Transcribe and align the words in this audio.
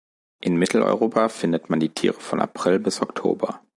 In 0.39 0.55
Mitteleuropa 0.57 1.29
findet 1.29 1.69
man 1.69 1.79
die 1.79 1.89
Tiere 1.93 2.19
von 2.19 2.39
April 2.41 2.79
bis 2.79 3.03
Oktober. 3.03 3.61